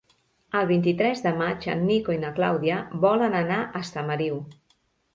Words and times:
El 0.59 0.63
vint-i-tres 0.71 1.21
de 1.25 1.33
maig 1.43 1.69
en 1.75 1.85
Nico 1.91 2.17
i 2.17 2.19
na 2.25 2.33
Clàudia 2.41 2.83
volen 3.07 3.41
anar 3.45 3.63
a 3.67 3.87
Estamariu. 3.87 4.45